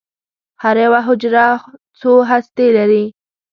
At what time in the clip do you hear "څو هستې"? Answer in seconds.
1.99-2.65